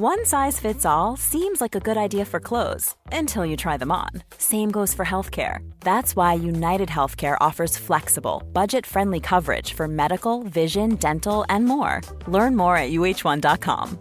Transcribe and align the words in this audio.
One 0.00 0.24
size 0.24 0.60
fits 0.60 0.84
all 0.86 1.16
seems 1.16 1.60
like 1.60 1.74
a 1.74 1.80
good 1.80 1.96
idea 1.96 2.24
for 2.24 2.38
clothes 2.38 2.94
until 3.10 3.44
you 3.44 3.56
try 3.56 3.76
them 3.76 3.90
on. 3.90 4.10
Same 4.38 4.70
goes 4.70 4.94
for 4.94 5.04
healthcare. 5.04 5.68
That's 5.80 6.14
why 6.14 6.34
United 6.34 6.88
Healthcare 6.88 7.36
offers 7.40 7.76
flexible, 7.76 8.44
budget 8.52 8.86
friendly 8.86 9.18
coverage 9.18 9.72
for 9.72 9.88
medical, 9.88 10.44
vision, 10.44 10.94
dental, 10.94 11.44
and 11.48 11.64
more. 11.64 12.00
Learn 12.28 12.54
more 12.54 12.76
at 12.76 12.92
uh1.com. 12.92 13.98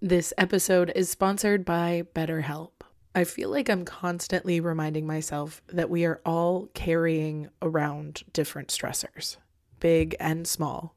This 0.00 0.34
episode 0.36 0.90
is 0.96 1.08
sponsored 1.08 1.64
by 1.64 2.02
BetterHelp. 2.16 2.82
I 3.14 3.22
feel 3.22 3.48
like 3.48 3.68
I'm 3.68 3.84
constantly 3.84 4.58
reminding 4.58 5.06
myself 5.06 5.62
that 5.68 5.88
we 5.88 6.04
are 6.04 6.20
all 6.26 6.68
carrying 6.74 7.48
around 7.60 8.24
different 8.32 8.70
stressors, 8.70 9.36
big 9.78 10.16
and 10.18 10.48
small. 10.48 10.96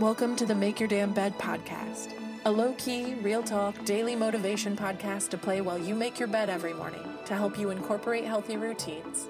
Welcome 0.00 0.34
to 0.36 0.44
the 0.44 0.56
Make 0.56 0.80
Your 0.80 0.88
Damn 0.88 1.12
Bed 1.12 1.38
podcast, 1.38 2.14
a 2.46 2.50
low 2.50 2.72
key, 2.72 3.14
real 3.22 3.44
talk, 3.44 3.84
daily 3.84 4.16
motivation 4.16 4.76
podcast 4.76 5.28
to 5.28 5.38
play 5.38 5.60
while 5.60 5.78
you 5.78 5.94
make 5.94 6.18
your 6.18 6.26
bed 6.26 6.50
every 6.50 6.74
morning 6.74 7.04
to 7.26 7.34
help 7.36 7.56
you 7.56 7.70
incorporate 7.70 8.24
healthy 8.24 8.56
routines, 8.56 9.28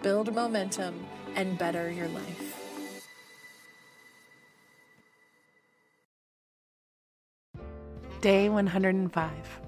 build 0.00 0.34
momentum, 0.34 1.04
and 1.34 1.58
better 1.58 1.90
your 1.90 2.08
life. 2.08 2.56
Day 8.22 8.48
105. 8.48 9.60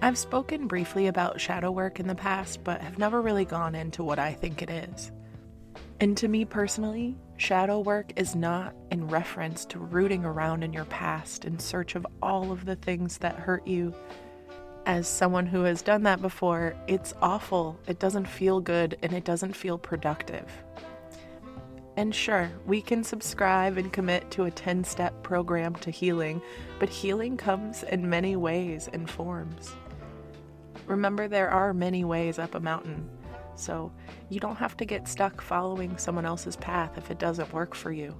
I've 0.00 0.16
spoken 0.16 0.66
briefly 0.66 1.08
about 1.08 1.38
shadow 1.38 1.70
work 1.70 2.00
in 2.00 2.06
the 2.06 2.14
past, 2.14 2.64
but 2.64 2.80
have 2.80 2.96
never 2.96 3.20
really 3.20 3.44
gone 3.44 3.74
into 3.74 4.02
what 4.02 4.18
I 4.18 4.32
think 4.32 4.62
it 4.62 4.70
is. 4.70 5.12
And 6.00 6.16
to 6.16 6.28
me 6.28 6.46
personally, 6.46 7.14
shadow 7.36 7.80
work 7.80 8.14
is 8.16 8.34
not 8.34 8.74
in 8.90 9.06
reference 9.08 9.66
to 9.66 9.78
rooting 9.78 10.24
around 10.24 10.62
in 10.62 10.72
your 10.72 10.86
past 10.86 11.44
in 11.44 11.58
search 11.58 11.94
of 11.94 12.06
all 12.22 12.50
of 12.52 12.64
the 12.64 12.76
things 12.76 13.18
that 13.18 13.36
hurt 13.36 13.66
you. 13.66 13.94
As 14.86 15.06
someone 15.06 15.44
who 15.44 15.62
has 15.64 15.82
done 15.82 16.02
that 16.04 16.22
before, 16.22 16.74
it's 16.86 17.12
awful, 17.20 17.78
it 17.86 17.98
doesn't 17.98 18.26
feel 18.26 18.60
good, 18.60 18.96
and 19.02 19.12
it 19.12 19.24
doesn't 19.24 19.52
feel 19.52 19.76
productive. 19.76 20.50
And 21.98 22.14
sure, 22.14 22.50
we 22.64 22.80
can 22.80 23.04
subscribe 23.04 23.76
and 23.76 23.92
commit 23.92 24.30
to 24.30 24.44
a 24.44 24.50
10 24.50 24.84
step 24.84 25.22
program 25.22 25.74
to 25.76 25.90
healing, 25.90 26.40
but 26.78 26.88
healing 26.88 27.36
comes 27.36 27.82
in 27.82 28.08
many 28.08 28.36
ways 28.36 28.88
and 28.90 29.08
forms. 29.08 29.74
Remember, 30.86 31.28
there 31.28 31.50
are 31.50 31.74
many 31.74 32.04
ways 32.04 32.38
up 32.38 32.54
a 32.54 32.60
mountain, 32.60 33.06
so 33.54 33.92
you 34.28 34.40
don't 34.40 34.56
have 34.56 34.76
to 34.78 34.84
get 34.84 35.08
stuck 35.08 35.40
following 35.40 35.96
someone 35.96 36.24
else's 36.24 36.56
path 36.56 36.96
if 36.96 37.10
it 37.10 37.18
doesn't 37.18 37.52
work 37.52 37.74
for 37.74 37.92
you. 37.92 38.14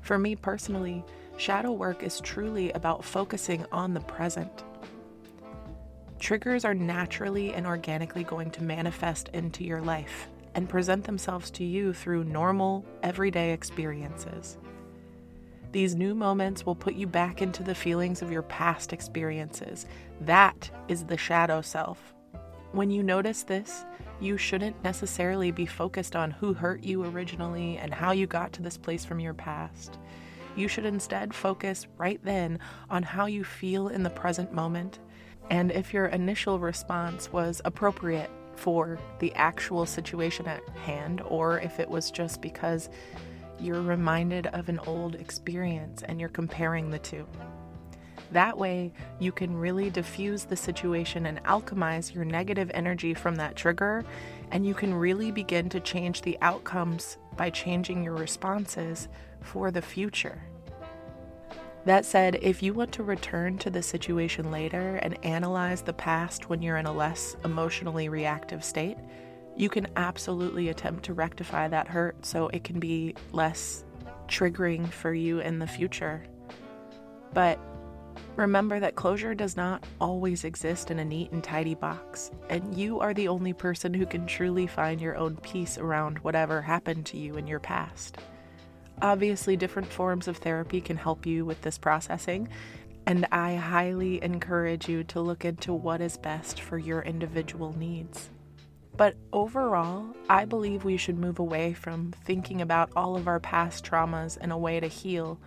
For 0.00 0.18
me 0.18 0.36
personally, 0.36 1.04
shadow 1.36 1.72
work 1.72 2.02
is 2.02 2.20
truly 2.20 2.70
about 2.72 3.04
focusing 3.04 3.64
on 3.72 3.94
the 3.94 4.00
present. 4.00 4.64
Triggers 6.18 6.64
are 6.64 6.74
naturally 6.74 7.52
and 7.54 7.66
organically 7.66 8.24
going 8.24 8.50
to 8.52 8.62
manifest 8.62 9.28
into 9.34 9.64
your 9.64 9.82
life 9.82 10.28
and 10.54 10.68
present 10.68 11.04
themselves 11.04 11.50
to 11.50 11.64
you 11.64 11.92
through 11.92 12.24
normal, 12.24 12.84
everyday 13.02 13.52
experiences. 13.52 14.58
These 15.72 15.96
new 15.96 16.14
moments 16.14 16.64
will 16.64 16.76
put 16.76 16.94
you 16.94 17.08
back 17.08 17.42
into 17.42 17.64
the 17.64 17.74
feelings 17.74 18.22
of 18.22 18.30
your 18.30 18.42
past 18.42 18.92
experiences. 18.92 19.86
That 20.20 20.70
is 20.86 21.04
the 21.04 21.16
shadow 21.16 21.62
self. 21.62 22.14
When 22.70 22.90
you 22.90 23.02
notice 23.02 23.42
this, 23.42 23.84
you 24.20 24.36
shouldn't 24.36 24.82
necessarily 24.82 25.50
be 25.50 25.66
focused 25.66 26.16
on 26.16 26.30
who 26.30 26.54
hurt 26.54 26.82
you 26.82 27.04
originally 27.04 27.78
and 27.78 27.92
how 27.92 28.12
you 28.12 28.26
got 28.26 28.52
to 28.54 28.62
this 28.62 28.76
place 28.76 29.04
from 29.04 29.20
your 29.20 29.34
past. 29.34 29.98
You 30.56 30.68
should 30.68 30.84
instead 30.84 31.34
focus 31.34 31.86
right 31.98 32.20
then 32.22 32.58
on 32.90 33.02
how 33.02 33.26
you 33.26 33.44
feel 33.44 33.88
in 33.88 34.02
the 34.02 34.10
present 34.10 34.52
moment 34.52 34.98
and 35.50 35.70
if 35.70 35.92
your 35.92 36.06
initial 36.06 36.58
response 36.58 37.32
was 37.32 37.60
appropriate 37.64 38.30
for 38.56 38.98
the 39.18 39.32
actual 39.34 39.84
situation 39.84 40.46
at 40.46 40.66
hand, 40.70 41.20
or 41.22 41.60
if 41.60 41.80
it 41.80 41.88
was 41.88 42.10
just 42.10 42.40
because 42.40 42.88
you're 43.60 43.82
reminded 43.82 44.46
of 44.48 44.68
an 44.68 44.78
old 44.80 45.16
experience 45.16 46.02
and 46.02 46.20
you're 46.20 46.28
comparing 46.28 46.90
the 46.90 46.98
two. 46.98 47.26
That 48.34 48.58
way, 48.58 48.92
you 49.20 49.30
can 49.30 49.56
really 49.56 49.90
diffuse 49.90 50.42
the 50.42 50.56
situation 50.56 51.26
and 51.26 51.42
alchemize 51.44 52.12
your 52.12 52.24
negative 52.24 52.68
energy 52.74 53.14
from 53.14 53.36
that 53.36 53.54
trigger, 53.54 54.04
and 54.50 54.66
you 54.66 54.74
can 54.74 54.92
really 54.92 55.30
begin 55.30 55.68
to 55.68 55.78
change 55.78 56.20
the 56.20 56.36
outcomes 56.40 57.16
by 57.36 57.50
changing 57.50 58.02
your 58.02 58.14
responses 58.14 59.06
for 59.40 59.70
the 59.70 59.80
future. 59.80 60.42
That 61.84 62.04
said, 62.04 62.40
if 62.42 62.60
you 62.60 62.74
want 62.74 62.90
to 62.94 63.04
return 63.04 63.56
to 63.58 63.70
the 63.70 63.82
situation 63.82 64.50
later 64.50 64.96
and 64.96 65.24
analyze 65.24 65.82
the 65.82 65.92
past 65.92 66.50
when 66.50 66.60
you're 66.60 66.78
in 66.78 66.86
a 66.86 66.92
less 66.92 67.36
emotionally 67.44 68.08
reactive 68.08 68.64
state, 68.64 68.98
you 69.56 69.68
can 69.68 69.86
absolutely 69.94 70.70
attempt 70.70 71.04
to 71.04 71.14
rectify 71.14 71.68
that 71.68 71.86
hurt 71.86 72.26
so 72.26 72.48
it 72.48 72.64
can 72.64 72.80
be 72.80 73.14
less 73.30 73.84
triggering 74.26 74.88
for 74.88 75.14
you 75.14 75.38
in 75.38 75.60
the 75.60 75.68
future. 75.68 76.24
But 77.32 77.60
remember 78.36 78.80
that 78.80 78.96
closure 78.96 79.34
does 79.34 79.56
not 79.56 79.84
always 80.00 80.44
exist 80.44 80.90
in 80.90 80.98
a 80.98 81.04
neat 81.04 81.30
and 81.32 81.42
tidy 81.42 81.74
box, 81.74 82.30
and 82.48 82.76
you 82.76 83.00
are 83.00 83.14
the 83.14 83.28
only 83.28 83.52
person 83.52 83.94
who 83.94 84.06
can 84.06 84.26
truly 84.26 84.66
find 84.66 85.00
your 85.00 85.16
own 85.16 85.36
peace 85.36 85.78
around 85.78 86.18
whatever 86.20 86.62
happened 86.62 87.06
to 87.06 87.18
you 87.18 87.36
in 87.36 87.46
your 87.46 87.60
past. 87.60 88.18
Obviously, 89.02 89.56
different 89.56 89.88
forms 89.88 90.28
of 90.28 90.36
therapy 90.38 90.80
can 90.80 90.96
help 90.96 91.26
you 91.26 91.44
with 91.44 91.60
this 91.62 91.78
processing, 91.78 92.48
and 93.06 93.26
I 93.30 93.56
highly 93.56 94.22
encourage 94.22 94.88
you 94.88 95.04
to 95.04 95.20
look 95.20 95.44
into 95.44 95.74
what 95.74 96.00
is 96.00 96.16
best 96.16 96.60
for 96.60 96.78
your 96.78 97.02
individual 97.02 97.76
needs. 97.76 98.30
But 98.96 99.16
overall, 99.32 100.06
I 100.28 100.44
believe 100.44 100.84
we 100.84 100.96
should 100.96 101.18
move 101.18 101.38
away 101.38 101.72
from 101.72 102.12
thinking 102.24 102.62
about 102.62 102.90
all 102.94 103.16
of 103.16 103.26
our 103.26 103.40
past 103.40 103.84
traumas 103.84 104.38
in 104.38 104.52
a 104.52 104.58
way 104.58 104.78
to 104.78 104.86
heal 104.86 105.38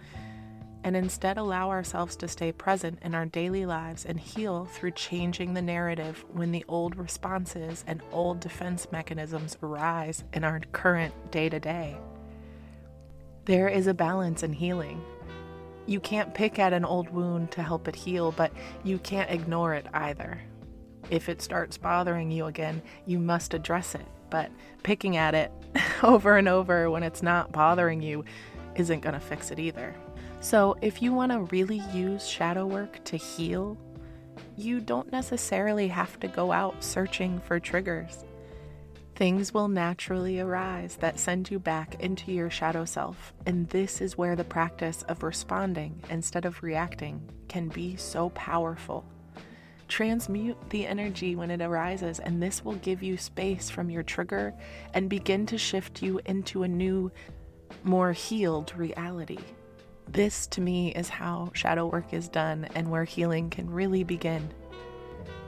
and 0.84 0.96
instead 0.96 1.38
allow 1.38 1.70
ourselves 1.70 2.16
to 2.18 2.28
stay 2.28 2.52
present 2.52 3.00
in 3.02 3.14
our 3.14 3.26
daily 3.26 3.66
lives 3.66 4.06
and 4.06 4.20
heal 4.20 4.66
through 4.66 4.92
changing 4.92 5.54
the 5.54 5.62
narrative 5.62 6.24
when 6.32 6.52
the 6.52 6.66
old 6.68 6.96
responses 6.96 7.84
and 7.88 8.02
old 8.12 8.40
defense 8.40 8.88
mechanisms 8.92 9.58
arise 9.62 10.24
in 10.34 10.44
our 10.44 10.60
current 10.72 11.14
day 11.32 11.50
to 11.50 11.60
day. 11.60 11.98
There 13.46 13.68
is 13.68 13.88
a 13.88 13.94
balance 13.94 14.44
in 14.44 14.54
healing. 14.54 15.02
You 15.86 16.00
can't 16.00 16.34
pick 16.34 16.60
at 16.60 16.74
an 16.74 16.84
old 16.84 17.10
wound 17.10 17.52
to 17.52 17.64
help 17.64 17.88
it 17.88 17.96
heal, 17.96 18.32
but 18.32 18.52
you 18.84 19.00
can't 19.00 19.32
ignore 19.32 19.74
it 19.74 19.88
either. 19.94 20.42
If 21.10 21.30
it 21.30 21.42
starts 21.42 21.78
bothering 21.78 22.30
you 22.30 22.48
again, 22.48 22.82
you 23.06 23.20
must 23.20 23.54
address 23.54 23.96
it, 23.96 24.06
but 24.30 24.52
picking 24.84 25.16
at 25.16 25.34
it 25.34 25.52
over 26.04 26.36
and 26.36 26.50
over 26.50 26.90
when 26.90 27.04
it's 27.04 27.24
not 27.24 27.54
bothering 27.54 28.02
you 28.02 28.26
isn't 28.76 29.00
going 29.00 29.14
to 29.14 29.20
fix 29.20 29.50
it 29.52 29.60
either. 29.60 29.96
So, 30.40 30.78
if 30.82 31.02
you 31.02 31.14
want 31.14 31.32
to 31.32 31.42
really 31.42 31.82
use 31.92 32.28
shadow 32.28 32.66
work 32.66 33.04
to 33.06 33.18
heal, 33.18 33.78
you 34.56 34.80
don't 34.80 35.12
necessarily 35.12 35.88
have 35.88 36.20
to 36.20 36.28
go 36.28 36.52
out 36.52 36.84
searching 36.84 37.40
for 37.40 37.60
triggers. 37.60 38.24
Things 39.16 39.52
will 39.52 39.68
naturally 39.68 40.40
arise 40.40 40.96
that 40.98 41.18
send 41.18 41.50
you 41.50 41.58
back 41.58 42.00
into 42.02 42.32
your 42.32 42.52
shadow 42.52 42.86
self, 42.86 43.34
and 43.48 43.68
this 43.70 44.00
is 44.00 44.16
where 44.16 44.36
the 44.36 44.44
practice 44.44 45.02
of 45.04 45.24
responding 45.24 46.04
instead 46.12 46.46
of 46.46 46.62
reacting 46.62 47.20
can 47.48 47.68
be 47.68 47.96
so 47.96 48.30
powerful. 48.30 49.04
Transmute 49.88 50.70
the 50.70 50.86
energy 50.86 51.36
when 51.36 51.50
it 51.50 51.62
arises, 51.62 52.20
and 52.20 52.42
this 52.42 52.64
will 52.64 52.76
give 52.76 53.02
you 53.02 53.18
space 53.18 53.72
from 53.72 53.90
your 53.90 54.04
trigger 54.04 54.54
and 54.94 55.10
begin 55.10 55.48
to 55.48 55.58
shift 55.58 56.04
you 56.04 56.22
into 56.26 56.62
a 56.62 56.68
new, 56.68 57.12
more 57.84 58.12
healed 58.12 58.72
reality. 58.78 59.40
This, 60.08 60.48
to 60.48 60.62
me, 60.62 60.94
is 60.94 61.10
how 61.10 61.52
shadow 61.54 61.88
work 61.88 62.14
is 62.14 62.30
done 62.30 62.68
and 62.76 62.90
where 62.90 63.04
healing 63.04 63.50
can 63.50 63.70
really 63.70 64.04
begin. 64.04 64.50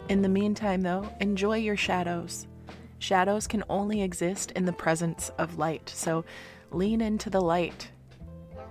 In 0.09 0.21
the 0.21 0.29
meantime, 0.29 0.81
though, 0.81 1.09
enjoy 1.19 1.57
your 1.57 1.77
shadows. 1.77 2.47
Shadows 2.99 3.47
can 3.47 3.63
only 3.69 4.01
exist 4.01 4.51
in 4.51 4.65
the 4.65 4.73
presence 4.73 5.29
of 5.37 5.57
light, 5.57 5.89
so 5.89 6.25
lean 6.71 7.01
into 7.01 7.29
the 7.29 7.41
light 7.41 7.89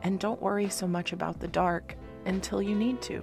and 0.03 0.19
don't 0.19 0.41
worry 0.41 0.69
so 0.69 0.87
much 0.87 1.13
about 1.13 1.41
the 1.41 1.49
dark 1.49 1.95
until 2.27 2.63
you 2.63 2.75
need 2.75 3.01
to. 3.03 3.23